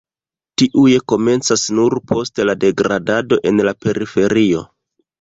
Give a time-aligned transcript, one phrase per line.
[0.61, 4.69] Tiuj komencas nur poste la degradado en la periferio.